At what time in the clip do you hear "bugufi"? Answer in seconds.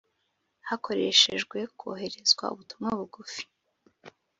2.99-3.43